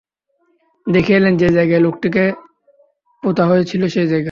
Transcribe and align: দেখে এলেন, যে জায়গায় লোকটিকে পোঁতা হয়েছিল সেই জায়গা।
দেখে 0.87 1.13
এলেন, 1.15 1.33
যে 1.37 1.47
জায়গায় 1.49 1.79
লোকটিকে 1.79 2.23
পোঁতা 3.23 3.43
হয়েছিল 3.45 3.81
সেই 3.87 4.07
জায়গা। 4.07 4.19